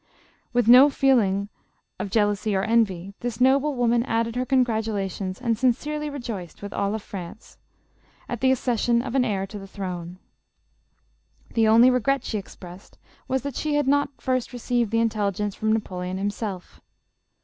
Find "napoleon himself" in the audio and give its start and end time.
15.71-16.81